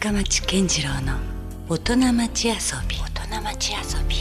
[0.00, 1.18] 深町健次郎の
[1.68, 2.54] 大人町遊
[2.88, 2.96] び。
[2.96, 4.16] 大人町遊び。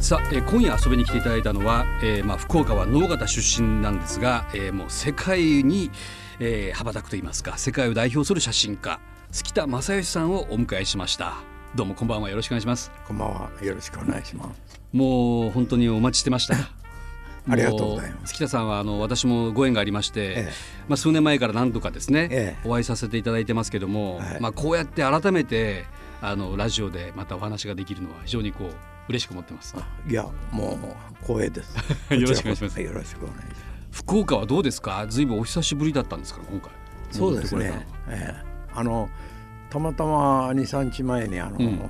[0.00, 5.90] さあ、えー今夜遊びに来ていただいたのは、えーまあ、福岡は直方出身なんですが、えーもう世界に、
[6.38, 9.00] えー羽ばたくといいますか世界を代表する写真家
[9.32, 11.34] 月田正義さんをお迎えしました。
[11.74, 12.30] どうもこんばんは。
[12.30, 12.92] よろしくお願いします。
[13.04, 13.50] こんばんは。
[13.60, 14.80] よろしくお願いします。
[14.92, 16.54] もう本当にお待ちしてました
[17.52, 18.20] ありがとうございます。
[18.20, 20.52] も月田さんはあの私もご縁がありまして、ええ。
[20.88, 22.68] まあ、数年前から何度かですね、ええ。
[22.68, 24.40] お会いさせていただいてますけども、はい。
[24.40, 25.84] まあ、こうやって改めて
[26.20, 28.70] あのラジオでまたお話ができるのは非常にこう
[29.08, 29.74] 嬉しく思ってます。
[30.08, 31.76] いや、もう光栄です。
[32.14, 32.80] よろしくお願いします。
[32.82, 33.68] よろしくお願いします。
[33.90, 35.06] 福岡はどうですか？
[35.08, 36.70] ずいぶんお久しぶりだったんですか今回。
[37.10, 37.86] そうですね。
[38.08, 38.48] ええ。
[38.74, 39.08] あの
[39.70, 41.80] たまたま二三日前にあの、うん。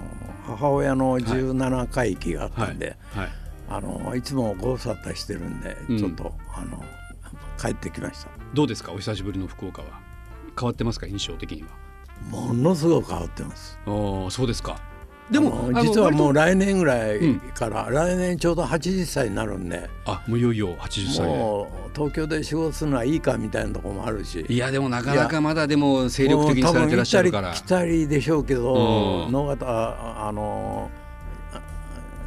[0.47, 3.29] 母親の十七回忌があったんで、はい、
[3.71, 5.99] あのいつもご無沙汰してるんで、うん。
[5.99, 6.83] ちょっとあの
[7.61, 8.31] 帰ってきました。
[8.55, 8.93] どうですか？
[8.93, 9.89] お久しぶりの福岡は。
[10.59, 11.07] 変わってますか？
[11.07, 11.69] 印象的には。
[12.31, 13.79] ものすごく変わってます。
[13.87, 14.81] おーそうですか。
[15.31, 17.21] ででもも実はもうう来年ぐらい
[17.55, 21.27] から、来年ちょうど80歳になるんで、あもういよいよ80歳で。
[21.27, 24.47] もう東京で仕事するのはいいかみたいなところもあるし。
[24.49, 27.53] いやでもなかなかまだでも精力的にされてらっしゃるから。
[27.53, 29.33] 来たりでしょうけど、うん。
[29.33, 31.08] 野方ああのあ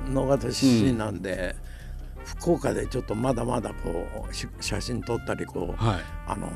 [0.09, 1.55] 野方出身なんで、
[2.23, 6.01] 福岡でちょっとまだまだこうし写真撮ったりこう、はい。
[6.27, 6.49] あの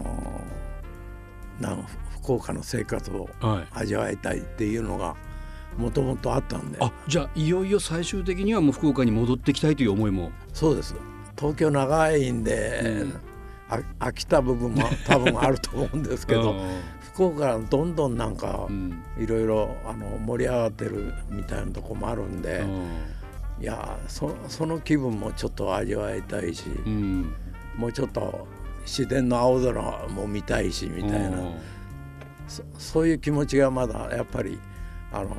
[1.60, 1.86] なん
[2.22, 3.68] 福岡の生活をはい。
[3.72, 5.16] 味わいたいっていうのが
[5.78, 6.78] もともとあったんで。
[6.82, 10.32] あじゃあいよいよ最終的にはもう福岡に戻ってきたいという思いも。
[10.54, 10.96] そうです。
[11.38, 13.14] 東京長いんで、うん。
[13.68, 16.60] あ飽きた部分も 多分あると思うんですけどうん。
[17.14, 19.02] 福岡はどんどんなんか、うん。
[19.18, 22.64] いろいろあの盛り上がってるみたいなとこもあるんで、
[23.60, 27.34] いやそその気分もちょっと味わいたいし、うん。
[27.78, 28.48] もうちょっと
[28.82, 31.54] 自然の青空も見たいしみたいな、うん。
[32.48, 34.60] そそういう気持ちがまだやっぱり
[35.12, 35.36] あの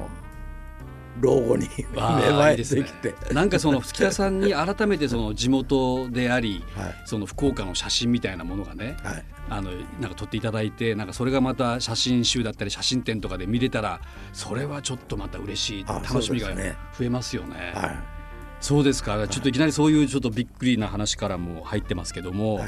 [1.20, 2.82] 老後に 芽生えいいですね。
[2.82, 3.34] てきて。
[3.34, 7.02] なんかその吹田さんに改めてその地元でありはい。
[7.04, 9.24] その福岡の写真みたいなものがねはい。
[9.48, 9.70] あの
[10.00, 14.00] なんか撮っていただいてなんかそれがまた写真集だったり写真展とかで見れたら
[14.32, 17.72] それはちょっとまた嬉しいあ楽しみが増えますよね。
[17.74, 18.16] は
[18.60, 19.28] そうですか。
[19.28, 22.58] ちょっといきなりそういうちょっとびっくりな話からも入ってますけども、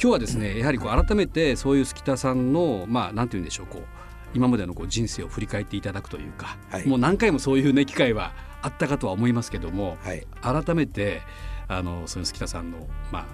[0.00, 4.03] 今日はですねやはりこう改めてそういう月田さんのまあなんて言うんでしょうこう
[4.34, 6.86] 今までのこう人生を振り返っていただくというか、はい。
[6.86, 10.26] もう何回もそういうね機会はあったかとは思いますけども、はい。
[10.42, 11.22] 改めて
[11.68, 13.26] あのそういう月田さんのまあ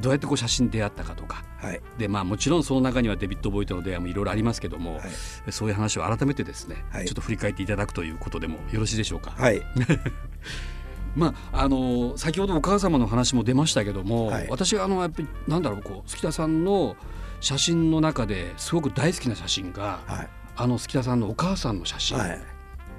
[0.00, 1.80] どうやってこう写真に出会ったかとかはい。
[1.96, 5.02] でまあもちろんその中にはデビッド・ボイとの出会いもいろいろありますけども、は
[5.48, 5.52] い。
[5.52, 7.06] そういう話を改めてですね、はい。
[7.06, 9.32] ちょっと振り返っていただくということでもよろしいでしょうか。
[9.32, 9.62] はい。
[11.16, 14.46] まああの先ほどお母様の話も出ましたけども、はい。
[14.48, 16.96] 私があのやっぱりなんだろうこう月田さんの
[17.40, 22.40] 写真の中ですごく大好きな写真が、はいあの月田さんのお母さんの写真はい。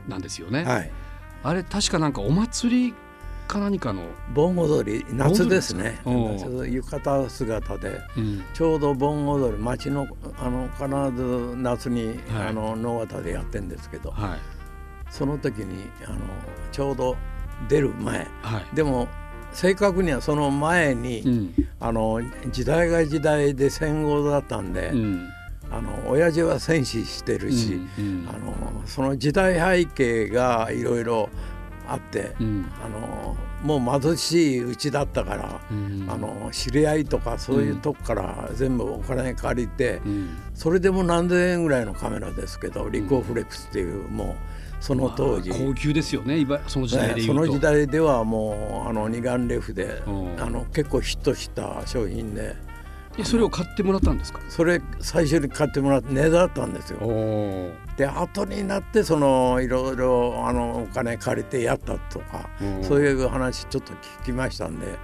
[0.08, 0.64] なんですよね。
[0.64, 0.92] はい。
[1.44, 2.94] あれ確かなんかお祭り
[3.48, 4.04] か何かの、
[4.34, 6.00] 盆踊り夏ですね。
[6.06, 8.44] 浴衣姿でうん。
[8.54, 10.08] ちょうど盆踊り町の
[10.40, 12.48] あの必ず夏に、はい。
[12.48, 14.40] あの野方でやってんですけどはい。
[15.10, 16.18] その時にあの
[16.72, 17.18] ちょうど
[17.68, 18.20] 出る前。
[18.42, 18.76] はい。
[18.76, 19.10] でも
[19.52, 21.54] 正確にはその前に、うん。
[21.82, 22.22] あの
[22.52, 25.30] 時代が時代で戦後だったんで、うん
[25.72, 31.30] あの親父は戦死してるし、うんあのその時代背景がいろいろ
[31.88, 32.72] あって、うん。
[32.84, 36.08] あのもう貧しいうちだったから、うん。
[36.10, 40.38] あの知り合いとかそういうとこから全部お金借りて、うん。
[40.54, 44.36] それでも何千円ぐらいのカメラですけどリコーフレックスっていうも
[44.80, 50.42] うその当時、まあ高級ですよね今その時代でね言うと、その時代ではもうあの二眼レフでうん。
[50.42, 52.56] あの結構ヒットした商品で
[53.18, 54.40] えそれを買ってもらったんですか？
[54.50, 57.00] それ最初に買ってもらって値段だったんですよ。
[57.02, 62.84] おで後になってそのいろいろあのお金借りてやったとかうん。
[62.84, 64.98] そういう話ちょっと聞きましたんで。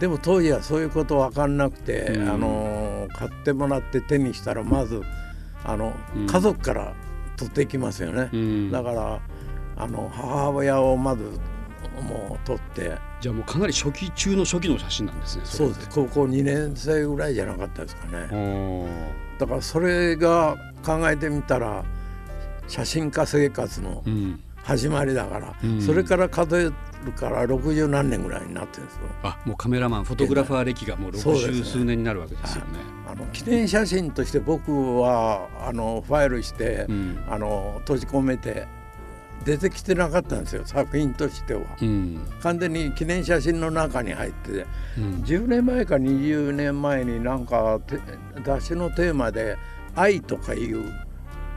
[0.00, 2.28] でも当時はそういうこと分かんなくて、うん。
[2.28, 5.00] あの買ってもらって手にしたらまず
[5.64, 6.26] あの、うん。
[6.26, 6.94] 家族から
[7.36, 8.70] 取っていきますよね、うん。
[8.70, 9.20] だから
[9.76, 11.22] あの母親をまず
[12.02, 15.88] もう取ってじゃあもうかなり初期中の初期の写真なんですねそうです。
[15.90, 18.28] 高校2年生ぐらいじゃなかったですかね。
[18.32, 21.84] おだからそれが考えてみたら
[22.68, 24.40] 写真家生活のうん。
[24.66, 25.80] 始まりだから、うん。
[25.80, 26.64] それから数え
[27.04, 29.02] るから60何年ぐらいになってるんですよ。
[29.22, 31.58] あもうカメラマンフォトグラファー歴がもうそうですね。
[31.60, 32.80] 60数年になるわけですよね。
[33.08, 37.24] あの記念写真として僕はあのファイルして、うん。
[37.28, 38.66] あの閉じ込めて
[39.46, 41.60] 出てきてなかったんですよ作品としては。
[41.80, 42.20] うん。
[42.42, 44.66] 完全に記念写真の中に入ってて。
[44.98, 45.04] うん。
[45.24, 48.00] 10年前か20年前になんかて
[48.44, 49.56] 雑誌のテーマで
[49.94, 50.92] 「愛」とかいう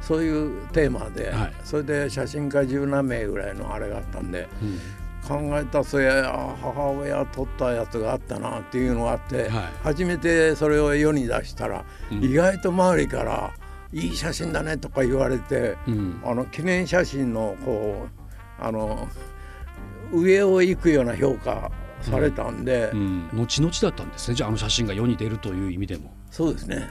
[0.01, 1.53] そういうテーマで、はい。
[1.63, 4.79] それで写真家十何名ぐらいのあれがあったんでうん。
[5.27, 9.63] 考えた末あ母親撮ったやつがあったなっていうのがあって、はい。
[9.83, 12.23] 初めてそれを世に出したら、うん。
[12.23, 13.51] 意外と周りから
[13.93, 16.21] 「いい写真だね」とか言われて、うん。
[16.23, 19.07] あの記念写真のこうあの
[20.11, 21.71] 上を行くような評価
[22.01, 24.35] されたんで、うん、後々だったんですね。
[24.35, 26.11] じゃああの写真が世に出るという意味でも。
[26.31, 26.89] そうですね。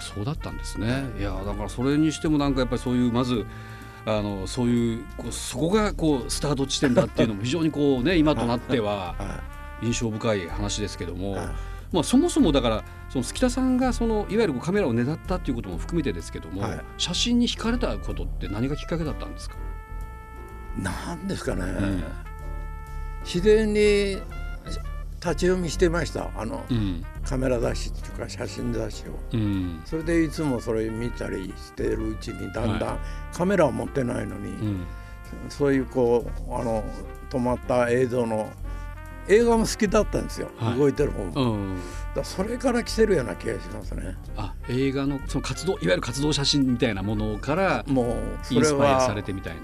[0.00, 1.04] そうだったんですね。
[1.18, 3.44] いやだからそれにしてもなんかやっぱりそういうまず
[4.04, 9.42] あのそういうこうそこがこうスタート地点だっていうのも非常にこうね今となってはは
[9.82, 11.48] 印象深い話ですけども、はい
[11.96, 16.80] まあそもそもだからその月田さんがそのいわゆるカメラをねだったっていうことも含めてですけども、はい。
[16.98, 19.56] 写真に惹かれたことって何がきっかけだったんですか？
[20.78, 22.04] い、なんですかね、ん。
[23.24, 24.20] 自然に
[25.20, 26.30] 立ち読みしてました。
[26.36, 27.04] あの、うん。
[27.24, 29.18] カメラ雑誌っていうか写真雑誌を。
[29.32, 29.80] うん。
[29.84, 32.98] それでいつもそれ見たりしてるうちにだんだん、は
[33.32, 34.86] カメラは持ってないのに、うん。
[35.48, 36.84] そういうこうあの
[37.30, 38.48] 止まった映像の
[39.28, 40.78] 映画も好きだったんですよ、はい。
[40.78, 41.80] 動いてる方も、うん
[42.14, 44.16] らそれから来てるような気がしますね。
[44.36, 49.60] あ映画のその活動いわゆる活動写真みたいなものからもうそれインスパイアさはれてみたいな。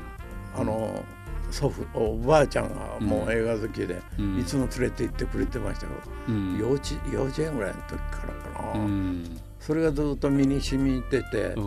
[0.61, 1.03] あの
[1.51, 4.41] 祖父おばあちゃんがもう映画好きで、うん。
[4.41, 5.93] いつも連れて行ってくれてましたよ、
[6.29, 6.59] うん。
[6.59, 11.63] 幼稚幼稚園ぐらいの時からかな、うんそれがずっと身に染みてて、だか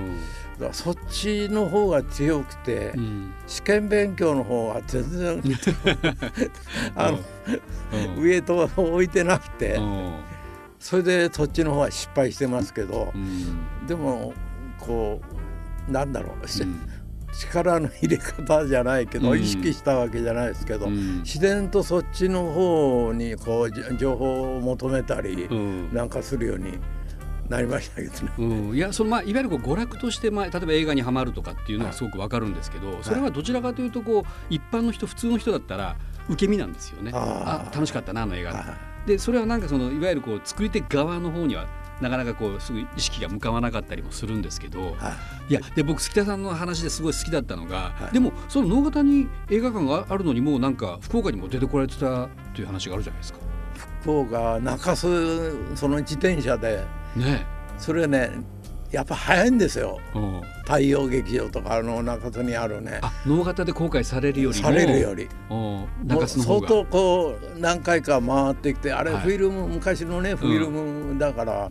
[0.60, 3.34] らそっちの方が強くて、うん。
[3.48, 5.44] 試験勉強の方は全然
[6.96, 7.20] あの、
[8.18, 8.22] うん。
[8.22, 10.14] 上と置いてなくて、うん。
[10.78, 13.88] それでそっちの方は失敗してますけどう、ん。
[13.88, 14.34] でも
[14.80, 15.22] こ
[15.88, 16.80] うなんだろう、うん。
[17.32, 19.42] 力の入れ方じゃないけど、うん。
[19.42, 21.20] 意識したわけじゃないですけど、うん。
[21.20, 25.94] 自然とそっちの方にこうじ情報を求めたりうん。
[25.94, 26.78] なんかするように
[27.50, 28.32] なりましたけどね。
[28.38, 28.44] う
[28.74, 35.96] ん、いやそのまあいわゆるこう娯楽として、まあ、例えば映画にはまるとかっていうのはすごくわかるんですけど、それはどちらかというとこう一般の人普通の人だったら
[36.30, 37.12] 受け身なんですよね。
[37.14, 38.54] あ楽しかったなあの映画。
[38.54, 41.68] はでそれはなんかそのいわゆるこう作り手側の方には
[42.02, 45.14] なかなかこうすぐ意識が向かわなかったりもするんですけど、いは
[45.48, 45.52] い。
[45.52, 48.14] いやで僕月田さんの話ですごい好きだったのが、はい。
[48.14, 53.40] でもその能形に映画館があるのにもうなんか福岡にも出てこられてたっていう話があるじゃないですか。
[54.02, 56.84] 福岡中洲その自転車で
[57.16, 57.46] ね。
[57.78, 58.32] それね
[58.92, 60.00] やっぱ早いんですよ。
[60.14, 63.00] うん、太陽劇場とかあの中洲にあるね。
[63.02, 64.64] あ能形で公開されるよりも。
[64.64, 65.28] されるより。
[66.28, 69.24] 相当こう何回か回ってきてあれはい。
[69.24, 71.70] フィルム、昔のねフィルムだから、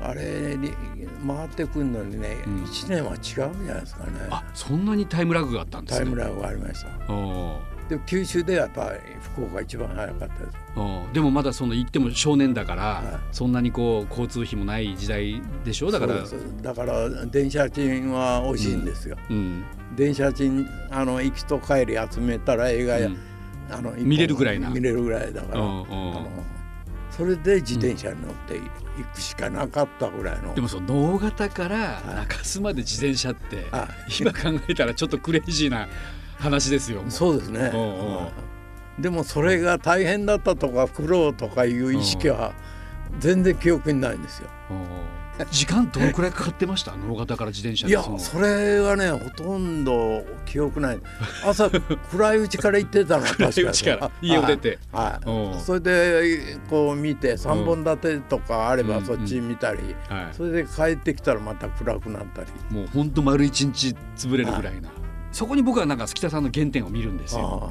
[0.00, 0.06] うん。
[0.06, 0.72] あれに
[1.26, 2.62] 回ってくるのにね、うん。
[2.62, 4.12] 1年は違うじゃないですかね。
[4.30, 6.04] あそんなにタイムラグがあったんですね。
[6.04, 7.12] タイムラグがありました。
[7.12, 10.56] うんでも九州ではやっぱり福岡が一番早かったです。
[10.76, 11.12] うん。
[11.12, 13.04] でもまだその行っても少年だから、はい。
[13.32, 15.90] そんなにこう交通費もない時代でしょ？
[15.90, 16.14] だから。
[16.62, 19.64] だから電車賃は惜しいんですよ、うん。
[19.96, 23.18] 電車賃あの行きと帰り集めたら映画や、うん。
[23.72, 24.70] あの見れるぐらいな。
[24.70, 25.64] 見れるぐらいだから、
[27.10, 28.62] それで自転車に乗って行
[29.12, 33.88] くしかなかったぐらいの、でもその能形から中洲まで自転車って、は
[34.20, 35.88] 今考えたらちょっとクレイジーな
[36.40, 37.02] 話ですよ。
[37.08, 37.70] そうですね、
[38.98, 42.52] でもそれが大変だったとか苦労とかいう意識は
[43.18, 44.48] 全然記憶にないんですよ。
[44.70, 44.86] うん
[45.50, 46.92] 時間どのくらいかかってました？
[46.96, 50.98] 能形から自転車いやでそれはねほとんど記憶ない。
[51.46, 51.70] 朝
[52.10, 54.78] 暗いうちから行ってたの確か暗いうちからあ家を出て。
[54.92, 59.78] はい、それでこう見て3本立てとかあれうんばそっち見たり、
[60.10, 60.34] はい。
[60.34, 64.90] それで帰ってきたらまた暗くなったり、もう本当丸一日潰れるぐらいな、
[65.32, 67.70] そこに僕はなんか月田さんの原点を見るんですよ。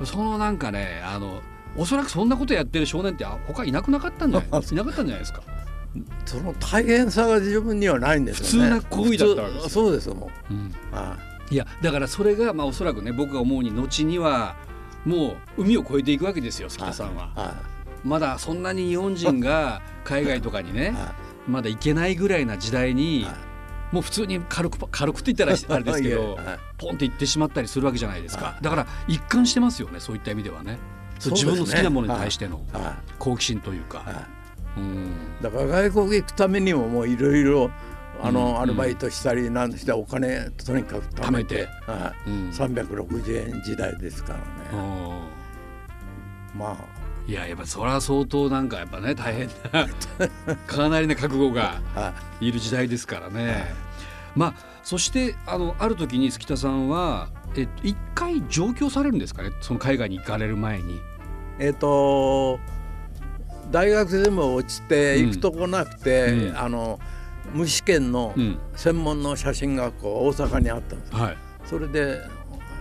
[0.00, 1.40] あそのなんかねあの
[1.76, 4.62] おそらくそんなことやってる少年ってあ他いなくなかったんじゃない？
[4.70, 5.42] いなかったんじゃないですか？
[6.24, 8.70] その大変さが自分にはないんですよね。
[8.80, 10.54] 普通な行為だったわけですそうですもう。
[10.54, 10.74] ん。
[10.92, 11.16] う、は
[11.50, 11.56] い。
[11.56, 14.56] やだからそれがまあおそらくね僕が思うに後には
[15.04, 17.30] もう海を越えていくわけですよ月田さんは。
[17.34, 17.54] は
[18.04, 20.94] まだそんなに日本人が海外とかにね
[21.48, 23.34] まだ行けないぐらいな時代にはい
[23.92, 26.58] もう普通に軽く軽くって言ったらあれですけど はい。
[26.78, 28.44] ポンって行ってしまったりするわけじゃないですか。
[28.46, 28.62] はい。
[28.62, 30.78] だから一貫してますよねそういった意味ではね。
[31.18, 32.60] そう自分の好きなものに対しての
[33.18, 33.98] 好奇心といういか。
[33.98, 34.26] は
[34.76, 34.84] うん。
[35.40, 37.70] いだから外国行くためにももういろいろ
[38.22, 42.30] あの、うんアルバイトしたりなんしてお金とにかく貯めて貯はい。
[42.30, 42.50] うん。
[42.50, 44.76] 360円時代ですからね、う
[45.34, 45.37] ん
[46.58, 46.98] まあ。
[47.26, 52.50] いややっぱそれは相当なんかやっぱね大変なかなりの覚悟がはい。
[52.50, 53.66] る時代ですからね。
[54.34, 59.50] まあそしてあのある時に月田さんはえっと一回上京されるんですかね？
[59.60, 61.00] その海外に行かれる前に。
[61.58, 62.58] えっ、と
[63.70, 65.26] 大学でも落ちてうん。
[65.26, 66.58] 行くとこなくて、うん。
[66.58, 66.98] あの
[67.52, 68.58] 無試験のうん。
[68.74, 71.36] 専門の写真学校大阪にあったんですはい。
[71.66, 72.22] それで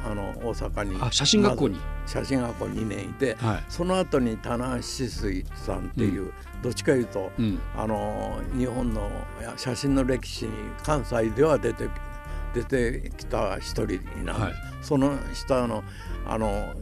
[0.09, 0.97] あの大阪に。
[1.01, 1.77] あ写真学校に？
[2.07, 3.63] 写真学校2年いて、はい。
[3.69, 6.31] その後に棚橋志水さんっていう、
[6.63, 7.59] どっちかいうと、うん。
[7.75, 9.11] あの日本の
[9.57, 10.51] 写真の歴史に
[10.83, 11.89] 関西では出て
[12.53, 14.53] 出てきた一人になる、はい。
[14.81, 15.83] その下の
[16.25, 16.73] あの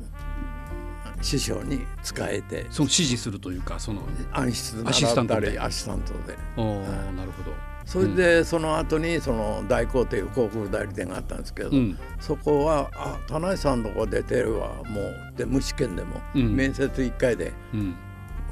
[1.22, 5.60] 師匠に仕えてその指示するというかそのアシスタントで。
[5.60, 6.38] アシスタントで。
[6.56, 11.98] おーなるほどそれでその後にその大光という航空代理店があったんですけど、うん。
[12.20, 16.56] そこは「あ田中さんのとこ出てるわもう」で無試験でも、うん。
[16.56, 17.96] 面接1回でうん。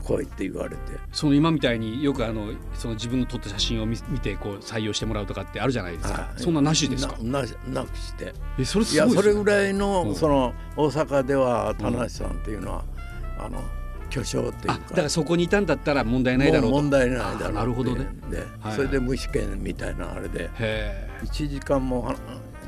[0.03, 0.81] 来いって言われて。
[1.13, 6.41] その今みたいによくあのその自分の撮った写真を見見てこう採用してもらうとかってあるじゃないですか、はい。
[6.41, 7.15] そんななしですか？
[7.21, 8.33] ななしなくして。
[8.59, 9.31] えそれいやすごいですね。
[9.33, 10.15] それぐらいの、うん。
[10.15, 12.83] その大阪では田中さんっていうのは、
[13.39, 13.63] あの
[14.13, 14.73] 巨匠っていうか。
[14.73, 16.69] あだからそこにいたんだったら問題ないだろうと。
[16.69, 18.07] もう問題ないだろうなるほどね。
[18.29, 18.75] で、はい。
[18.75, 20.51] それで無試験みたいなあれで。
[20.59, 22.15] へ1時間もは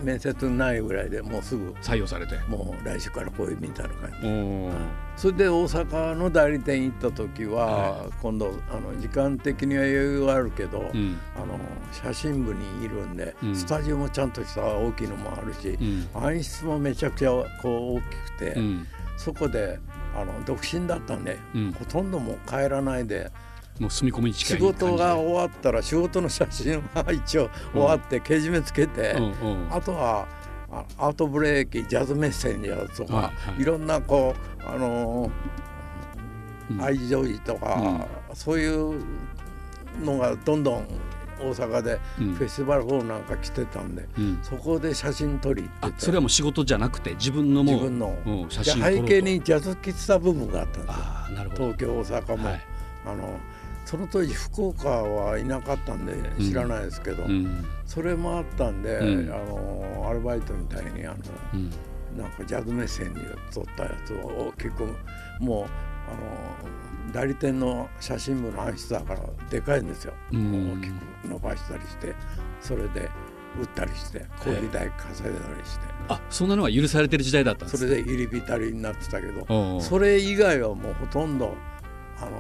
[0.04, 1.76] 面接ないぐらいでもうすぐ。
[1.78, 2.36] え採用されて。
[2.48, 4.28] もう来週から来いみたいな感じ。
[4.28, 4.72] おー
[5.16, 11.20] それで大阪の代理店行った時は、は今度あの時間的には余裕があるけど、うん。
[11.36, 11.60] あの
[11.92, 13.56] 写真部にいるんで、うん。
[13.56, 16.08] スタジオもちゃんとした大きいのもあるし、うん。
[16.16, 17.30] 暗室もめちゃくちゃ
[17.62, 18.88] こう大きくて、うん
[19.18, 19.80] そこで
[20.16, 21.72] あの独身だったんで、うん。
[21.74, 23.32] ほとんどもう帰らないで。
[23.80, 29.18] もう住み込みに近仕事が終わったら仕事の写真は一応終わってけじめつけて、
[29.70, 30.28] あとは
[30.72, 35.30] あアートブレーキジャズメッセンジャーとか、はいろんなこうあの
[36.70, 36.82] うん。
[36.82, 39.04] 愛情医とか、そういう
[40.02, 40.88] のがどんどん
[41.40, 42.34] 大阪でうん。
[42.34, 44.40] フェスティバルホールなんか来てたんで、うん。
[44.42, 50.94] そこで写真撮り行ってそれはもう仕事じゃなくて自分のもう自分の、うん写で真背景にジャズ喫茶部分があったんですよ。
[50.98, 51.64] ああなるほど。
[51.66, 52.62] 東京大阪も、はい。
[53.08, 53.40] あの
[53.86, 57.66] その当時福岡はいなかったんで知らないですけど、うん。
[57.86, 59.34] それもあったんで、うん。
[59.34, 61.16] あのアルバイトみたいにあの
[61.54, 61.72] うん。
[62.18, 63.20] なんかジャズ目線に
[63.54, 64.88] 撮ったやつを大きく
[65.40, 65.70] もう
[66.08, 69.20] あの代理店の写真部の暗室だから
[69.50, 70.80] でかいんですよ、うん。
[70.80, 72.16] 大きく伸ばしたりして
[72.62, 73.10] それで
[73.60, 81.56] 売ったりしてコーヒー代稼いだりして、あそんなのが許されてる時代だったんですそれで入り浸りになってたけど、それ以外はもうほとんど
[82.20, 82.32] あの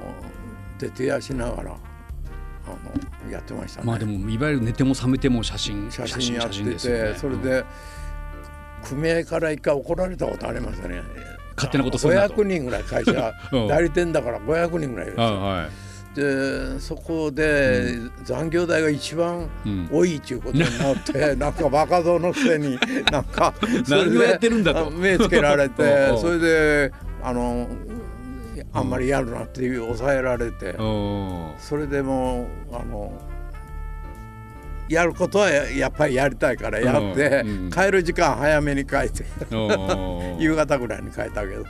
[0.77, 3.87] 徹夜しながらあのやってましたね。
[3.87, 7.15] まあでもいわゆる寝ても覚めても写真写真やってて、ね。
[7.15, 7.63] それで、
[8.83, 11.01] 組合から一回怒られたことありましたね
[11.55, 12.35] 勝手なことするなと。
[12.35, 13.67] 500人ぐらい会社 うん。
[13.67, 15.23] 代理店だから500人ぐらいいるんですよ。
[15.23, 15.69] あはい。
[16.15, 19.89] でそこで残業代が一番うん。
[19.91, 22.77] 多いっていうことになって、 なんかバカ像のくせに
[23.11, 23.53] なんか
[23.85, 24.87] それで何をやってるんだと。
[24.87, 25.71] あ目つけられうん。
[25.71, 25.75] うん。
[25.75, 27.67] てそれであの
[28.71, 30.75] あんまりやるなっていう抑えられて、
[31.59, 33.11] それでもうあの
[34.89, 37.69] やることはややっぱりやりたいからやって、うんうん。
[37.71, 39.25] 帰る時間早めに帰って
[40.39, 41.65] 夕方ぐらいに帰ったけど。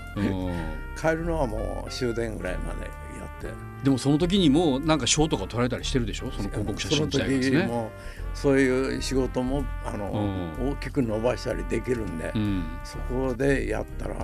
[0.99, 3.47] 帰るのはもう終電ぐらいまでやって。
[3.83, 6.31] でもその時にもうなんか賞とか取られたりしてるでしょ？
[6.31, 7.57] その広告写真自体がですね。
[7.59, 7.91] その時も
[8.33, 12.63] そういう仕事もあの、う大きく伸ばしたりできるんで、うん。
[12.83, 14.15] そこでやったら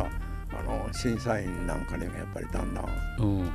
[0.53, 3.39] あの審査員なんかにもやっぱりだんだんあうん。
[3.39, 3.45] の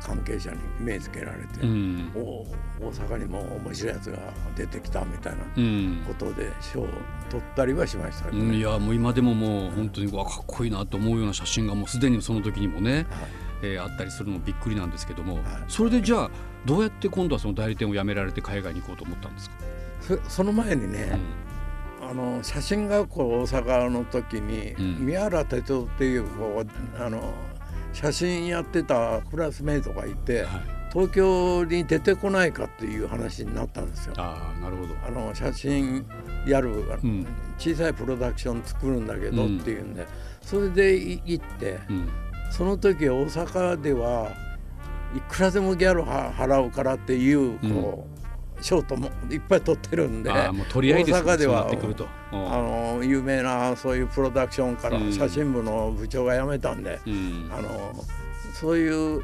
[0.00, 2.12] 関係者に目つけられて、うん。
[2.14, 2.46] お
[2.80, 4.18] 大阪にも面白いやつが
[4.56, 6.04] 出てきたみたいなうん。
[6.06, 6.88] ことで賞を
[7.30, 13.06] 取ったりはしましたけどいやもう今でももう本当にわかっこいいなと思うような写真がもうすでにその時にもね、はい。
[13.62, 15.44] えーあったりするのもびっくりなんですけども、はい。
[15.68, 16.30] それでじゃあ
[16.64, 19.56] どうやって今度はその代理店を辞められて海外に行こうと思ったんですか、
[20.00, 21.18] そその前にね、
[22.00, 25.06] あの写真学校大阪の時に、うん。
[25.06, 27.34] 宮原哲夫っていうこうあの
[27.92, 34.14] 写真やってたクラスメイトがいて、はい、東京に出てこないかっていう話になったんですよ。
[34.16, 34.94] ああなるほど。
[35.06, 36.06] あの写真
[36.46, 37.26] やる、うん。
[37.58, 39.58] 小さいプロダクション作るんだけどうん。
[39.58, 40.06] っていうんで、
[40.40, 42.08] それでい行ってうん。
[42.50, 44.30] その時大阪では
[45.16, 48.17] いくらでもギャルは払うからっていうこう、
[48.60, 51.68] ショートもいっぱい撮ってるんでもう取り合いですね大阪では
[52.32, 55.12] あの有名なそういうプロダクションからうん。
[55.12, 57.50] 写真部の部長が辞めたんで、うん。
[57.52, 57.94] あの
[58.54, 59.22] そういう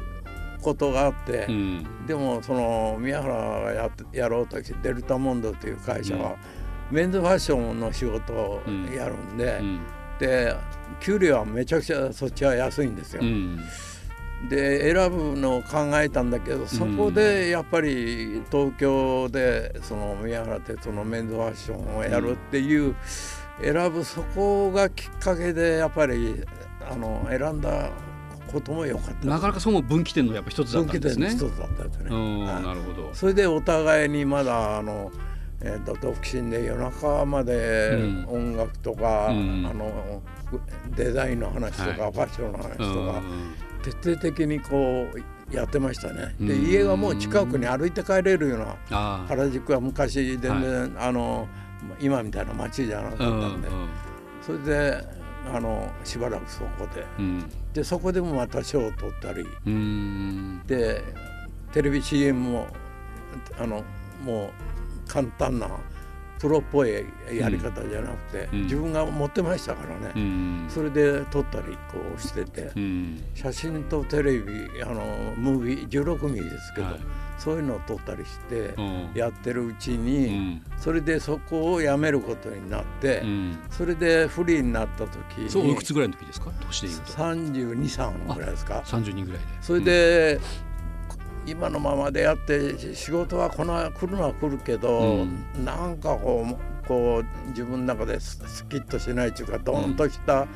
[0.61, 2.05] ことがあって、うん。
[2.07, 6.35] でもその宮原がややろうとしてデルタモンドという会社は、
[6.91, 8.61] メンズファッションの仕事を
[8.95, 9.79] やるんで、うん。
[10.19, 10.55] で
[11.01, 13.21] 給料はめちゃくちゃそっちは安いんですよ。
[14.41, 22.95] うんで選ぶのを考えたんだけどそこでやっぱり東京でその宮原哲のメンズファッションをやるっていう、
[23.61, 26.43] 選ぶそこがきっかけでやっぱり
[26.89, 27.89] あの選んだ
[28.51, 29.27] ことも良かった。
[29.27, 31.27] なかなかその分岐点のやっぱ一つだったんですね。
[31.27, 32.45] 分岐点の一つだったですね。
[32.45, 33.09] なるほど。
[33.13, 35.11] それでお互いにまだあの、
[35.61, 38.25] えー、と独身で夜中までうん。
[38.27, 39.67] 音楽とか、うん。
[39.69, 40.21] あの
[40.95, 42.11] デザインの話とか、はい。
[42.11, 43.21] ファッションの話とうんか、
[43.91, 46.35] 徹底的にこうやってましたね。
[46.39, 46.69] でうん。
[46.69, 49.25] 家がもう近くに歩いて帰れるような。
[49.27, 51.47] 原宿は昔全然、あの
[51.99, 53.61] 今みたいな街じゃなかったうんん。
[53.61, 53.67] で、
[54.41, 55.07] それで
[55.53, 57.05] あのしばらくそこで。
[57.19, 57.51] うん。
[57.73, 59.45] でそこでもまた賞を取ったり。
[59.67, 60.61] うん。
[60.65, 61.03] で
[61.71, 62.67] テレビ CM も
[63.59, 63.83] あの
[64.23, 64.49] もう
[65.07, 65.67] 簡単な
[66.39, 66.91] プロっぽい
[67.31, 70.65] やり方じゃなくて、うん自分が持ってましたからね、うん。
[70.69, 73.23] それで撮ったりこうしてて、うん。
[73.33, 75.03] 写真とテレビあの
[75.37, 76.99] ムービー16ミリですけど、はい
[77.37, 80.61] そういうのを撮ったりしてうんやってるうちうに、ん。
[80.77, 83.59] それでそこをやめることになって、うん。
[83.69, 86.51] それでフリーになった時にそう、いくつぐらいの時ですか？
[86.61, 87.11] 年で言うと。
[87.11, 88.81] 32、3ぐらいですか。
[88.85, 89.47] 三十人ぐらいで。
[89.61, 90.39] それで、
[91.45, 100.47] 今のままでやって仕事はこの来るのは来るけど、うんなんかこうこう自分の中でススキッとしないというかドーンとしたうん。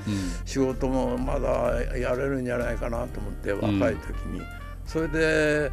[0.45, 4.41] 仕事もまだやれるんじゃないかなと思って若い時に、
[4.85, 5.71] それで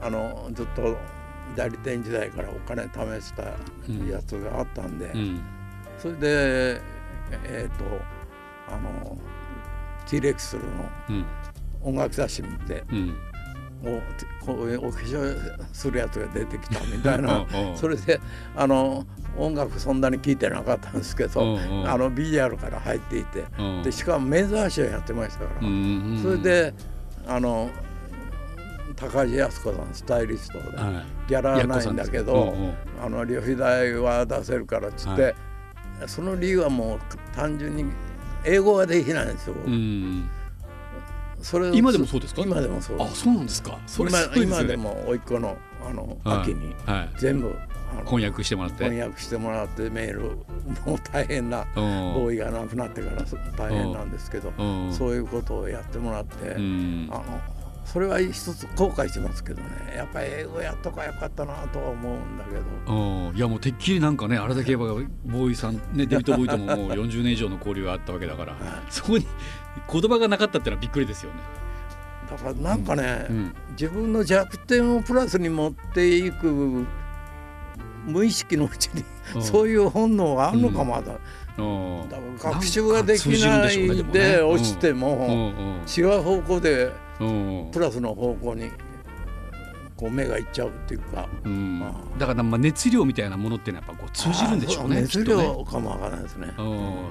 [0.00, 0.96] あのずっと
[1.56, 3.42] 代理店時代からお金貯めてた
[4.10, 5.42] やつがあったんで、うん。
[5.98, 6.80] それで
[7.44, 7.84] えっ、と
[8.74, 9.18] あの
[10.06, 10.62] T-REX の
[11.10, 11.26] うん。
[11.82, 12.84] 音楽雑誌見て。
[12.90, 13.16] うん。
[13.82, 14.02] もう
[14.44, 17.46] こういうお化粧するやつが出てきたみたいな
[17.76, 18.20] それで
[18.54, 19.06] あの
[19.36, 26.20] 音楽そんなに聴いてなかったんですけど、うんうんあのビジュアルから入っていて、うんでしかもメンズアーションやってましたから、うん。
[26.22, 26.36] それ。
[26.38, 26.74] で
[27.26, 27.70] あの
[28.96, 35.34] 高橋靖子さんスタイリストで、はギャラはないんだけど、うんうんあの旅費代は出せるからっつって、はい
[36.06, 36.98] その理由はもう
[37.34, 37.84] 単純に
[38.44, 39.54] 英語ができないんですよ。
[39.54, 39.58] い。
[39.66, 40.30] うん。
[41.42, 42.42] それを今でもそうですか？
[42.42, 43.78] 今でもそうあ、そうなんですか。
[43.86, 44.76] それ今すごいですね今で。
[44.76, 45.56] も甥っ子の
[45.88, 47.10] あの、はい秋にはい。
[47.18, 47.54] 全部
[48.06, 48.84] 翻訳してもらって。
[48.84, 50.20] 翻訳してもらってメール
[50.86, 57.22] もう大変なうんボーイが亡くなってからそ大変なんですけど、うんそういうことをやってもらって、うんあの
[57.92, 59.94] それは一つ後悔してますけどね。
[59.96, 62.52] やっぱり英語やっとかよかったなとは思うんだけ
[62.86, 62.94] ど。
[62.94, 64.94] うん、いやもうてっきりなんかねあれだけ言えば
[65.26, 68.54] ボーイさんねデビッド・ボーイとももう 40年以上の交流があったわけだから
[68.90, 69.26] そこに
[69.92, 71.40] 言葉がなかったっていうのはびっくりですよね。
[72.30, 73.54] だからなんかね、うん。
[73.72, 76.86] 自分の弱点をプラスに持っていく
[78.06, 79.42] 無意識のうちに、うん。
[79.42, 81.18] そういう本能があるのかまだ、うん
[82.38, 85.52] 学習ができないで落ちても
[85.86, 86.92] 違う方向で
[87.72, 88.70] プラスの方向に
[89.96, 91.78] こう目がいっちゃうっていうか、うん。
[91.78, 95.02] まだからまあ熱量みたいなものっていうのはやっぱこう通じるんでしょうね。
[95.02, 96.54] 熱量かもわからないですね。
[96.56, 96.62] う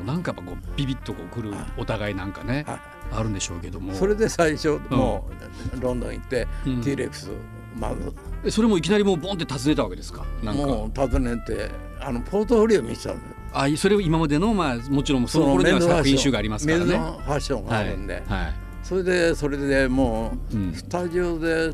[0.02, 2.80] ん、なんかやっぱこうビビッとこう来るお互いなんかねは
[3.12, 3.94] あるんでしょうけども。
[3.94, 5.30] い、それで最初も
[5.78, 6.82] うロンドン行って、うん。
[6.82, 7.32] T-REX
[7.78, 8.12] まず。
[8.44, 10.26] えそれもいきなりもうボンって訪ねたわけですか？
[10.42, 10.66] なんか。
[10.66, 11.70] もう訪ねて
[12.02, 13.36] あのポートフォリオ見てたんですよ。
[13.54, 16.86] あそれを今までのまあもちろんその頃には作品集がありますからね。
[16.86, 18.54] ファッションがあるんで、はい。
[18.84, 20.74] それでそれでもう、うん。
[20.74, 21.74] スタジオで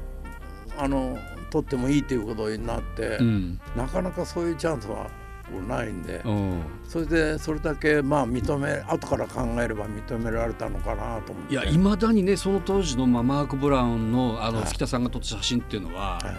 [0.78, 1.18] あの
[1.50, 3.60] 撮ってもいいということになって、うん。
[3.76, 5.08] なかなかそういうチャンスは
[5.68, 6.32] ないんで、う。
[6.32, 11.54] んそれでそれだけまあ認め後から考えれば認められたのかなと思って。
[11.54, 14.68] いやいまだにねその当時のまあマーク・ブラウンのあのはい。
[14.68, 16.32] 月田さんが撮った写真っていうのは、は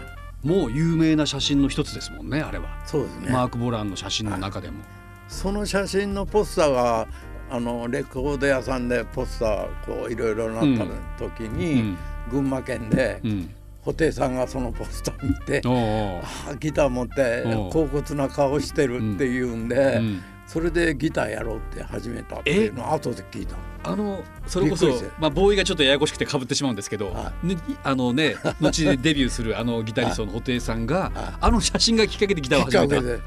[0.43, 0.47] い。
[0.47, 4.83] もう有名な写真の一つですもんねあれは、そうですね、マーク・ブラウンの写真の中でも。
[5.27, 7.07] その写真のポスターが
[7.49, 10.87] あのレコード屋さんでポスターこういろいろなっ
[11.17, 11.97] た時うに、ん。
[12.29, 13.53] 群馬県でうん。
[13.85, 15.77] 布袋さんがそのポスター見ておうお
[16.19, 16.21] う。
[16.51, 17.47] あギター持ってう。
[17.47, 23.55] ん恍惚な顔してるっていうんで、うんそれでギターやろうって始めたっていうのを後で聞いた。
[23.83, 24.87] あのそれこそ
[25.19, 32.95] まあボーイがちょっとややこしくて被ってしまうんですけど、はね、あのね 後でデビューするあのギタリストの布袋さんが、あの写真がきっかけでギターを始めた。
[32.95, 33.19] はい。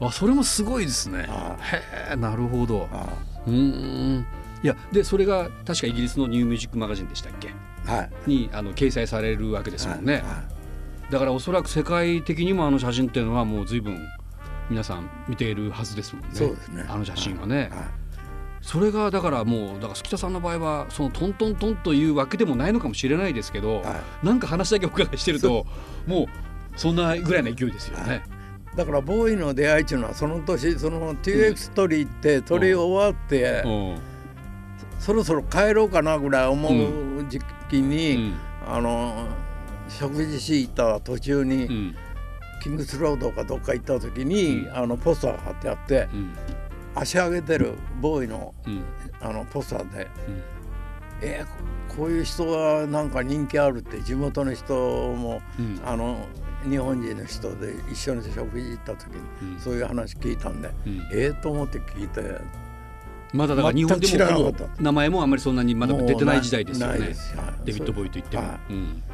[0.00, 1.26] あそれもすごいですね。
[1.28, 2.80] はへえなるほど。
[2.80, 3.08] は
[3.46, 4.26] うーん
[4.62, 7.48] いやでそれが確かイギリスのニューミュージックマガジンでしたっけ？
[7.48, 7.50] い
[7.86, 8.10] はい。
[8.26, 10.22] にあの掲載されるわけですもんね、はい。
[11.12, 13.98] だからおそらく世界的にもあの写真っていうのはもう随分
[14.70, 16.30] 皆さん見ているはずですもんね。
[16.32, 16.84] そうですね。
[16.88, 18.04] あの写真はね、はい。
[18.62, 25.66] それがだからもうだから月田さんの場合はそのトントントンというわけでもないのかもしれないですけど、はなんか話だけお伺いしてると
[26.06, 26.26] もう
[26.78, 28.22] そんなぐらいの勢いですよね。
[28.74, 33.98] だからボーイの出会いっていうのはその年その TX 取り行って取り終わって、うん。
[34.98, 36.68] そろそろ帰ろうかなぐらい思
[37.18, 38.34] う時期に、うん。
[38.66, 39.26] あの
[39.90, 41.96] 食事し行った途中に、うん
[42.62, 44.76] キングスロードかどっか行った時に、うん。
[44.76, 46.32] あのポスターが貼ってあってうん。
[46.94, 48.82] 足上げてるボーイのうん。
[49.20, 50.42] あのポスターでうん。
[51.22, 55.80] えーこういう人がなんか人気あるって地元の人も、うん。
[55.84, 56.26] あの
[56.68, 59.60] 日本人の人で一緒に食事行った時に、うん。
[59.60, 60.98] そういう話聞いたんで、うん。
[61.12, 62.40] ええと思って聞いて
[63.32, 67.14] まだだから日本で全く知らなも名前もあんまりそんなにまだ出てない時代ですよね。
[67.64, 69.02] デビッド・ボーイと言っても、はうん。
[69.08, 69.13] そ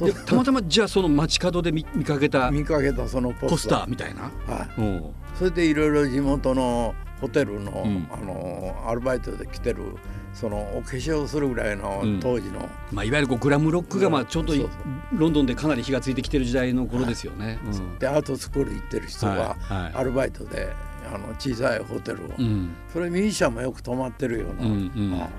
[0.00, 4.84] でたまたまじゃあその街角で見見かけた見かけたそのポポスターーみたいな、はい、う。
[4.84, 8.08] んそれでいろいろ地元のホテルの,、うん。
[8.10, 9.94] あのアルバイトで来てる
[10.34, 12.20] そのお化粧するぐらいのうん。
[12.20, 14.68] 当時の、まあ、いわゆるこうグラムロックがまあちょうどいそう
[15.12, 17.58] ロンドンでかなり火がついてきてる時代の頃ですよね。
[17.64, 17.98] うん。
[17.98, 19.74] でアートスクール行ってる人がはい。
[19.82, 19.92] はい。
[19.94, 20.74] アルバイトで、
[21.14, 22.74] あの小さいホテルを、うん。
[22.92, 25.18] それミュージシャンもよく泊まってるような、うんうん。
[25.18, 25.30] はい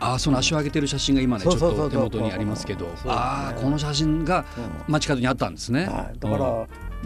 [0.00, 2.88] ああその足を上げてる写真が今ねちょっと手元にありますけど。
[3.06, 4.44] ああこの写真が
[4.88, 4.92] うん。
[4.92, 5.86] 街角にあったんですね。
[5.86, 6.40] はい、だかうん。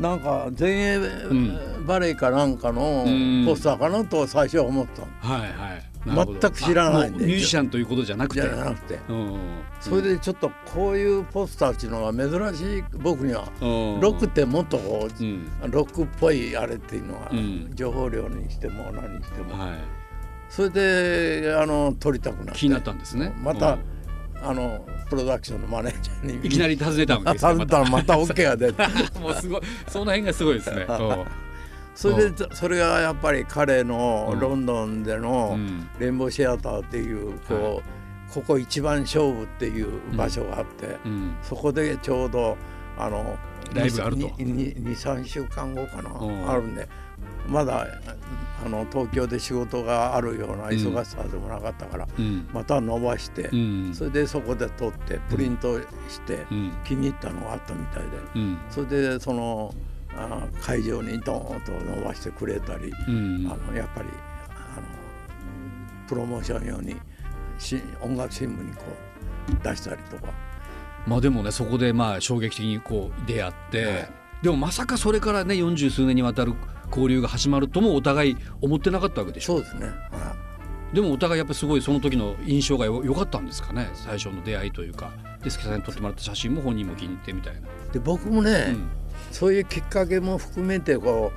[0.03, 1.87] ら、なんか前衛ん。
[1.87, 3.45] バレエかなんかのうん。
[3.47, 5.39] ポスターかなと最初は思ったの。
[5.39, 5.85] はいはい。
[6.07, 8.43] 全く知らないミュージシャンということじゃなくて。
[8.43, 8.99] じゃなくて。
[9.09, 9.39] うん。
[9.81, 13.45] それでちょっとこういうポスターっていうのが珍しい僕には。
[13.61, 13.67] う
[13.99, 14.01] ん。
[14.01, 15.49] ロックってもっとこううん。
[15.71, 17.71] ロックっぽいあれっていうのはうん。
[17.75, 19.59] 情報量にしても何にしても。
[19.59, 19.98] はい
[20.49, 22.61] それであの撮りたくなって。
[22.61, 23.33] 気になったんですね。
[23.43, 23.81] またうん。
[24.41, 26.47] あのプロダクションのマネージャーに。
[26.47, 28.83] いきなり訪ねたわけですよ頼んだらまた OK が出て。
[29.19, 29.63] もうすごい。
[29.89, 30.87] その辺がすごいですね。
[30.89, 31.25] うん。
[31.95, 35.89] それでそれがやっぱり彼のうんロンドンでのうん。
[35.99, 37.83] レインボーシアターっていうこ
[38.31, 41.37] うここ一番勝負っていう場所があってうん。
[41.43, 42.57] そこでちょうど
[42.97, 43.37] あの
[43.75, 44.29] ライブがあると。
[44.29, 46.51] 23週間後かなうん。
[46.51, 46.89] あるんで
[47.49, 47.87] まだ
[48.65, 52.49] あの東京で仕事があるような忙しさでもなかったからうん。
[52.53, 53.95] また伸ばしてうん。
[53.95, 56.73] それでそこで撮ってプリントしてうん。
[56.85, 58.59] 気に入ったのがあったみたいでうん。
[58.69, 59.75] それでその
[60.15, 63.51] あ会場にドーンと伸ばしてくれたりうん。
[63.51, 64.09] あのやっぱり
[64.51, 64.87] あの
[66.07, 66.97] プロモーション用に
[67.59, 68.83] し音楽新聞にこ
[69.51, 70.33] う出したりとか。
[71.07, 74.09] まあでもねそこでまあ衝撃的にこう出会って、はい。
[74.43, 76.55] でもまさかそれからね40数年にわたる
[76.89, 79.59] 交流が始まるともお互い思ってなかったわけでしょ？
[79.59, 80.37] そうですね、は
[80.93, 83.91] でもお互いやっぱりすごいその時の印象がよ良かったんですかね？
[83.95, 85.13] 最初の出会いというか。
[85.43, 87.61] で助さんに撮ってもらった写真も本人も気に入ってみたいな。
[87.61, 88.89] い、で僕もね、うん。
[89.31, 91.31] そういうきっかけも含めてこ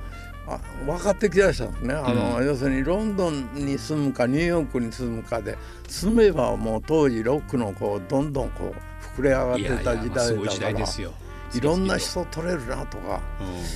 [0.48, 1.94] うあ分かってきだしたんですね。
[1.94, 11.12] あの、う要するにロンドンに住むかニューヨークに住むかで住めばもう当時ロックのこうどんどんこう膨れ上がっていやいやた時代まあすごい時だから代ですよ。
[11.54, 13.16] いろんな人取れるなとか。
[13.18, 13.22] と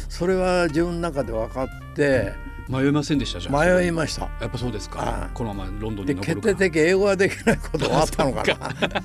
[0.09, 2.35] それは自分の中で分かって。
[2.35, 2.57] うん。
[2.69, 3.65] 迷いませんでしたじゃあ。
[3.65, 4.23] 迷いました。
[4.41, 4.99] やっぱそうですか。
[4.99, 5.31] はい。
[5.35, 9.03] このままロンドンでに残るか決定的英語ができないこともあったのかな。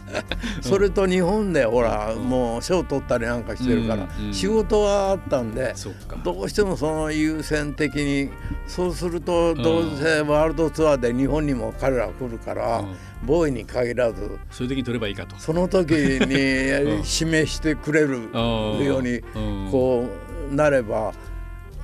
[0.62, 2.28] それと日本でほら、うん。
[2.28, 5.76] もう賞取ったりなんかしてるから、仕事はあったんで
[6.24, 8.32] どうしてもその優先的に
[8.66, 15.36] そうするとどうせワールドツアーで日本にも彼ら来るから、うんボーイに限らずそういう時に取ればいいかと。
[15.38, 15.98] その時に
[17.02, 17.04] ん。
[17.04, 19.70] 指名してくれるようにうん。
[19.72, 20.08] こ
[20.52, 21.14] うなれば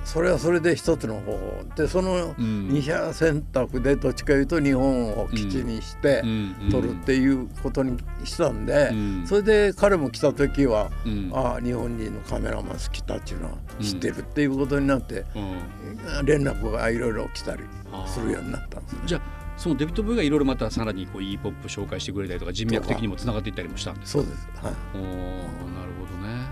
[0.04, 1.64] それはそれで一つの方法。
[1.76, 2.68] でそのうん。
[2.68, 6.22] 二者選択でどっちかいうと日本を基地にして
[6.70, 9.24] 取るっていうことにしたんで、うん。
[9.26, 11.30] それで彼も来た時は、うん。
[11.32, 16.26] ああ日本人のカメラマン好きだっていうのは知ってるっていうことになって、うん。
[16.26, 17.62] 連絡がいろいろ来たり
[18.06, 19.20] するようになったんですね。
[19.58, 26.46] そのデビッド・ボーイがいろいろまたさらにこう e ポップ紹介してくれたりとか人脈的にもつながっていったりもしたんですそうです、はいおーなるほどね。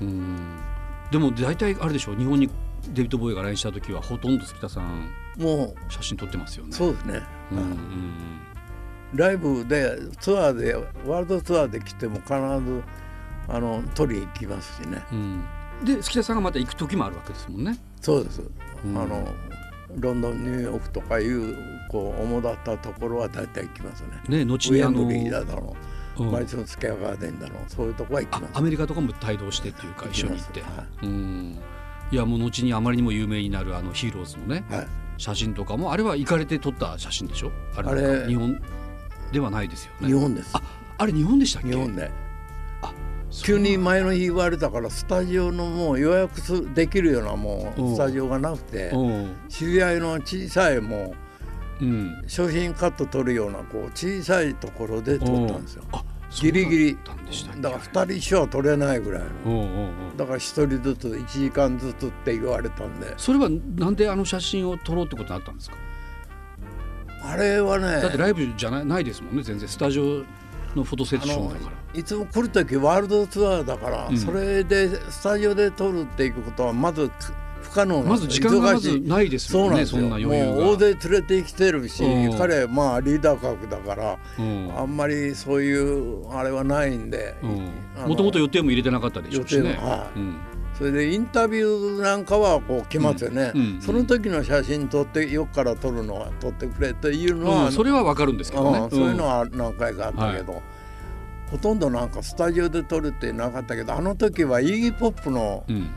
[0.00, 0.58] うん。
[1.10, 2.50] でも大体あれでしょう日本に
[2.88, 6.70] デビッド・ボーイが来日した時はほとんど月田さんも写真撮ってますよね。
[6.72, 7.78] うそうですね、うんうんはい
[9.14, 12.82] ライブでツアーでワールドツアーで来ても必ず
[13.48, 15.02] あの取りに行きますしね。
[15.10, 15.18] うん。
[15.18, 15.44] うん
[15.84, 17.78] で月田さんがまた行く時もあるわけですもんね。
[18.00, 18.42] そうです、
[18.84, 18.98] うん。
[18.98, 19.28] あの
[19.96, 21.56] ロンドンニューヨークとかいう
[21.90, 24.38] こう主だったところは大体行きますね。
[24.38, 25.76] ね後にあのブリーだろ
[26.18, 26.30] う、うん。
[26.32, 27.62] マリソンスケアガーデンだろう。
[27.68, 28.58] そういうとこは行きあます。
[28.58, 31.58] アメリカとかも帯同してっていうか一緒に行って、はうん。
[32.10, 37.52] いやもう後にあまりにも有名になるあのヒーローズのねはい、写真とかもあれは行かれて撮った写真でしょ？
[37.76, 38.26] あれ。
[38.26, 38.60] 日本
[39.32, 40.08] ではないですよね。
[40.08, 40.50] 日本です。
[40.54, 40.62] あ
[40.98, 41.68] あれ日本でしたっけ？
[41.70, 42.10] 日本で
[43.30, 49.36] 急に前の日言われたからスタジオのもう予約すできるようなもうスタジオがなくてうん。
[49.48, 51.14] 知り合いの小さいも
[51.80, 52.22] うん。
[52.24, 55.84] う商品カット取るようなこう小さいところで撮ったんですよ。
[55.92, 56.98] あギリギリ。
[57.60, 59.90] だから2人一緒は撮れないぐらいの。
[60.16, 63.14] だから1人ずつ1時間ずつって言われたんで。
[63.16, 65.76] それはなんであの写真を撮ろうってことになったんですか？
[67.24, 69.68] あれはねだってライブじゃないないですもんね全然。
[69.68, 70.22] スタジオ
[70.78, 72.00] のフォトセッションだから。
[72.00, 74.18] いつも来る時ワールドツアーだから、うん。
[74.18, 77.10] それでスタジオで撮るっていうことはまず
[77.62, 80.00] 不可可能まず時間がまずないですよねそうなんですよ。
[80.00, 80.52] そんな余裕が。
[80.52, 82.38] もう大勢連れてきてるし、うん。
[82.38, 84.72] 彼まあリーダー格だから、うん。
[84.76, 87.36] あんまりそういうあれはないんで、
[88.06, 89.70] もともと予定も入れてなかったでしょうしね。
[89.70, 90.18] 予定もはい。
[90.18, 90.36] うん
[90.78, 98.78] それでインタビューなんかはこう来ますよね、うんうんその時の写真撮ってよくから撮るのは撮ってくれというのは、うんそれはわかるんですけどね。
[98.78, 98.90] うん。
[98.90, 100.62] そういうのは何回かあったけど、
[101.50, 105.90] ほとんどなんかスタジオで撮るってなかったけどあの時はイーギーポップのうん。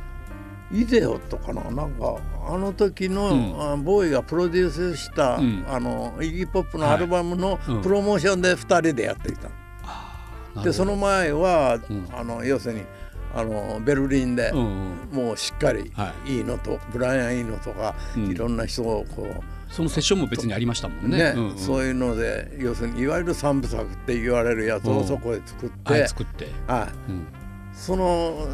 [0.73, 2.15] イデオとかななんか
[2.47, 3.71] あの時の、うん。
[3.73, 5.65] あボーイがプロデュースした、うん。
[5.67, 7.81] あのイーギーポップのアルバムのいうん。
[7.81, 9.53] プロモーションで2人でやってきた、なる
[10.55, 12.07] ほでどその前は、うん。
[12.13, 12.85] あの要するに
[13.33, 16.37] あのベルリンで、もうしっかりはい。
[16.37, 18.25] いいのと、ブライアン・いいのとか、うん。
[18.31, 21.33] いろんな人をこうそのセッションも別にありましたもんね。
[21.55, 24.97] そういうので要するにいわゆる三部作って言われるやつうん。
[24.97, 26.47] をそこで作って、はい作って。
[26.67, 27.11] はい。
[27.11, 27.27] うん。
[27.73, 28.47] その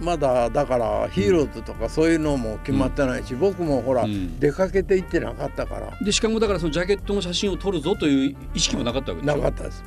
[0.00, 4.40] まだだからヒーローズとかそういうのも決まってないし、僕もほら、うん。
[4.40, 5.96] 出かけて行ってなかったから。
[6.04, 9.36] でしかもだからそのジャケットの写真を撮るぞという意識もなかったわけでしょ？
[9.36, 9.84] なかったです。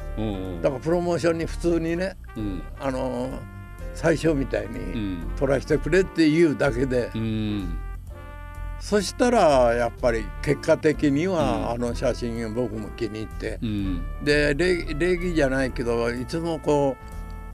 [0.61, 2.61] だからプロモーションに普通にねうん。
[2.79, 3.31] あの
[3.97, 4.79] 最初みたいうに
[5.15, 5.31] ん。
[5.35, 7.77] 撮らせてくれっていうだけで、うん。
[8.79, 11.69] そしたらやっぱり結果的には、うん。
[11.71, 13.57] あの写真僕も気に入って。
[13.63, 14.05] う、ん。
[14.23, 16.95] で礼礼儀じゃないけどいつもこ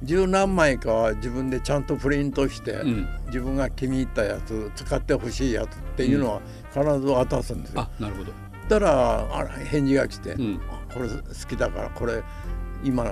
[0.03, 3.07] う十何枚かは自分でちゃんとプリントして、うん。
[3.27, 6.41] 自分が気に入ったやつ使ってほしいやつっていうのは
[6.73, 7.81] 必ず渡すんですよ。
[7.81, 8.33] あなるほど。
[8.67, 10.35] たらあら返事が来て、
[10.93, 11.15] これ好
[11.47, 12.21] きだからこれ
[12.83, 13.05] 今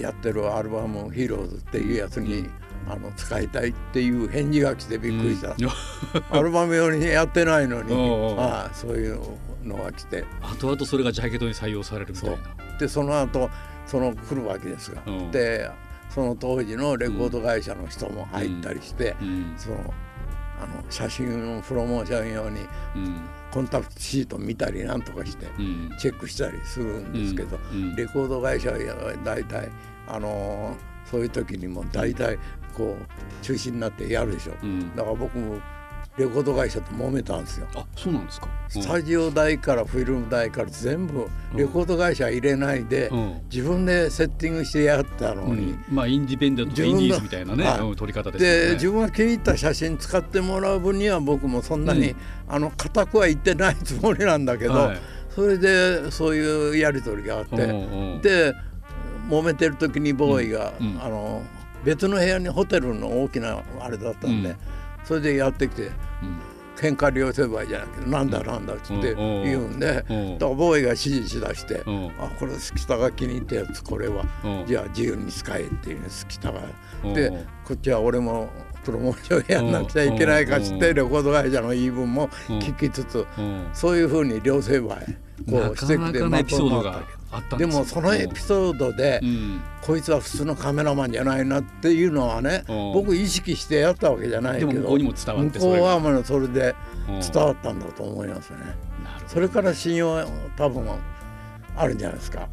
[0.00, 2.50] やってるアルバム「ヒーローズ」っていうやつに、うん
[2.90, 5.54] あの使いたいっていう返事が来てびっくりした、うん。
[6.36, 7.92] アルバム用にやってないのに。
[7.92, 9.20] おうおうああそういう
[9.64, 10.24] のが来て。
[10.40, 12.36] 後々それがジャケットに採用されるみたいな。
[12.78, 13.50] でその後
[13.86, 15.30] その来るわけですが、うん。
[15.30, 15.70] で
[16.10, 19.54] その当時のレコード会社の人も入ったりして、うん。
[19.56, 19.94] その
[20.60, 22.60] あの写真をプロモーション用に
[22.96, 23.20] うん。
[23.50, 25.90] コンタクトシート見たりなんとかしてうん。
[25.98, 27.58] チェックしたりするんですけど、
[27.96, 28.78] レコード会社は
[29.24, 29.70] 大体
[30.06, 30.76] あの
[31.10, 32.38] そういう時にも大体
[32.78, 34.94] こう中止になってやるでしょ、うん。
[34.96, 35.60] だから僕も
[36.16, 37.68] レコード会社と揉めたんですよ。
[37.76, 38.48] あそうなんですか。
[38.68, 43.40] スタジオ代からフィルム代から全部レコード会社入れないで、うん。
[43.50, 45.84] 自分でセッティングしてやったのうに、ん。
[45.88, 47.80] まあインディペンデントインディーズみたいなねはい。
[47.80, 48.66] うん撮り方ですよね。
[48.66, 52.16] で自分が気に入った写真使ってもらう分には僕もそんなに、うん。
[52.48, 54.98] あの固くは言ってないつもりなんだけど、はい。
[55.32, 58.22] それでそういうやり取りがあって、うんうん。
[58.22, 58.54] で
[59.30, 60.94] 揉めてる時にボーイが、うん。
[60.94, 61.00] うん。
[61.00, 61.42] あの
[61.84, 64.56] 別の部屋にホテルの大きなあれだったんで、うん。
[65.04, 65.92] それでやってきてうん。
[66.76, 69.44] 喧嘩両成敗じゃなくてなんだなんだっつってうん。
[69.44, 70.38] 言うんで、うん。
[70.38, 72.06] ボーイが指示しだして、うん。
[72.20, 74.66] あこれ好きたが気に入ったやつこれは、うん。
[74.66, 76.60] じゃあ自由に使えっていうの好きたが、
[77.04, 77.14] うん。
[77.14, 78.48] でこっちは俺も
[78.84, 83.68] プロモーションやんなくちゃいけないか知って、うんレコード会社の言い分も聞きつつ、うん。
[83.72, 85.16] そういうふうに両成敗
[85.50, 87.17] こなうしてきてかなかのエピソードがあったんで
[87.58, 89.60] でもそのエピソードで、うん。
[89.82, 92.92] こいつは普通のカメラマンじゃないなっていうのはね、うん。
[92.92, 96.74] 僕意識してやったわけじゃないけど向こうにも伝わって向こうはもうそれで
[97.08, 97.20] うん。
[97.20, 98.58] 伝わったんだと思いますね、
[99.26, 100.86] それから信用は多分
[101.76, 102.48] あるんじゃないですか。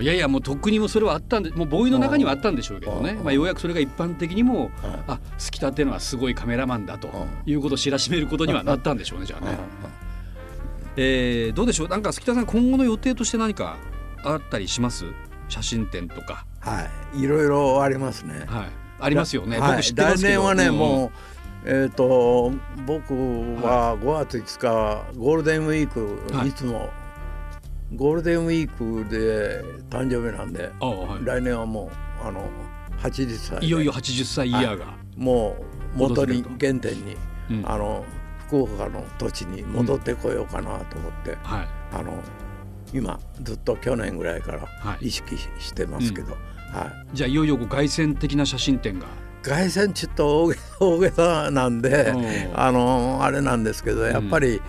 [0.00, 3.12] いやいやもうとっくにもそれはあったんでもうボーイの中にはあったんでしょうけどね。
[3.18, 3.24] うん。
[3.24, 4.70] まあようやくそれが一般的にもはい
[5.06, 9.58] あ好きたっていうのはすごいカメラマンだとういうことを知らしめることにはなったんでしょうねじゃあね。
[10.96, 11.88] えーどうでしょう？
[11.88, 13.76] なんか好田さん今後の予定として何か
[14.24, 15.04] あったりします？
[15.48, 17.22] 写真展とか、はい。
[17.22, 18.44] いろいろありますね。
[18.46, 18.68] はい、
[19.00, 19.82] ありますよね、はい。
[19.82, 21.10] 来年はね、んもう
[21.64, 22.52] えっ、と
[22.86, 23.14] 僕
[23.62, 26.48] は5月5日ゴールデンウィーク、はい。
[26.48, 26.90] い、つも
[27.96, 31.24] ゴールデンウィークで誕生日なんで、あはい。
[31.24, 31.90] 来年はも
[32.22, 32.48] うあの
[33.00, 33.66] 80歳で。
[33.66, 35.56] いよいよ80歳イヤーが、も
[35.94, 37.16] う元に訪原点に、
[37.50, 37.62] うん。
[37.64, 38.04] あの
[38.46, 41.68] 福岡の土地に戻ってこようかなと思って、はい。
[41.92, 42.22] あの
[42.92, 45.06] 今ずっと去年ぐらいからはい。
[45.06, 46.36] 意識してますけど、は
[47.12, 47.16] い。
[47.16, 49.06] じゃあいよいよ凱旋的な写真展が。
[49.42, 52.58] 凱旋ちょっと大げさなんでうん。
[52.58, 54.60] あのあれなんですけどやっぱり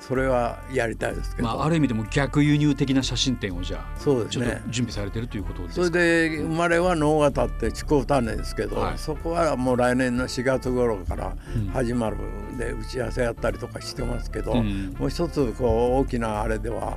[0.00, 4.62] それはやりたいですけど、まあ、ある意味でも逆輸入的な写真展をじゃあそうですね。
[4.68, 8.98] 準備されてるということですそれかで生まれは能形って筑後種ですけど、はい。
[8.98, 11.66] そこはもう来年の4月頃からうん。
[11.68, 14.94] 始まるんで打ち合わせやったりとかしてますけど、うん。
[14.98, 16.96] もう一つこう大きなあれでは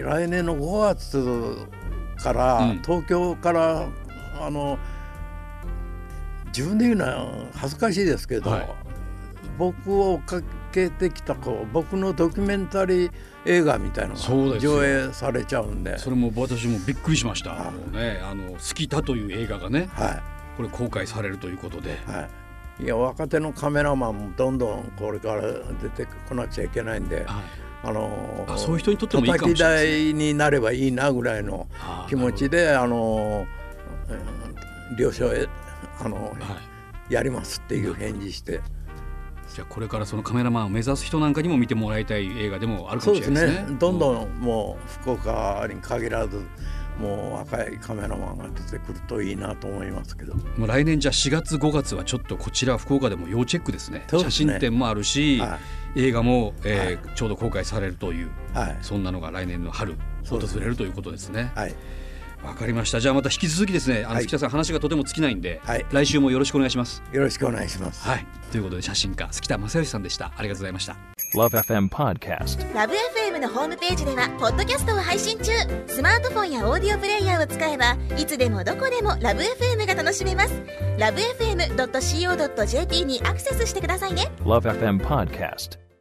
[0.00, 1.56] 来年の5月
[2.22, 2.82] から、うん。
[2.82, 3.88] 東京から
[4.40, 4.78] あの
[6.46, 8.68] 自分で言うのは恥ずかしいですけど、はい。
[9.58, 13.12] 僕を追っかけてきたこう僕のドキュメンタリー
[13.44, 15.98] 映画みたいなのが上映されちゃうんで。
[15.98, 20.22] それも私もびっくりしました、ねあの「好きだ」という映画がねは
[20.56, 21.90] これ公開されるということで。
[22.08, 22.84] いはい。
[22.84, 25.42] いや若手のカメラマンもどんどんこれから
[25.82, 27.26] 出てこなくちゃいけないんで、はい
[27.84, 31.66] あのあそういう人にとってもいいかもしれないです台になればいいなぐらいの
[32.08, 33.46] 気持ちであの
[34.08, 34.12] う
[34.94, 35.48] ん了承へ
[36.00, 36.30] あの、は
[37.10, 37.12] い。
[37.12, 38.60] やりますっていう返事して。
[39.54, 43.68] じゃあこれからそのカメラマンを目指す人なんかにも見てもらいたい映画でもあるかもしれないですね。
[43.68, 43.76] ね。
[43.78, 43.96] どん。
[43.96, 46.42] んどんもう福岡に限らず
[46.98, 50.34] もう若いカメラマンが出てくるといいなと思いますけど。
[50.34, 54.06] もう来年じゃあ4月5月はちょっとこちら福岡でも要チェックですね。
[54.10, 54.18] ね。
[54.18, 55.58] 写真展もあるし、は
[55.96, 58.78] 映画も、えーちょうど公開されるというはい。
[58.82, 59.96] そんなのが来年の春
[60.28, 61.52] 訪れるということですね。
[61.54, 61.74] はい
[62.42, 67.02] わかりましたじゃあまた引き続きですねあの、はい月田さん話がとても尽きないんで、はい来週もよろしくお願いします。
[67.12, 68.06] よろしくお願いします。
[68.06, 70.96] はいということで写真家月田正義さんでしたありがとうございました。
[71.34, 72.74] Love FM Podcast.
[72.74, 75.52] ラブ f m のホームページではポッドキャストを配信中
[75.86, 80.62] スマートフォンやオーディオプレイヤーを使えばいつでもどこでもラブ f m が楽しめます
[80.98, 85.91] ラブ FM.co.jp にアクセスしてくださいね Love FM Podcast.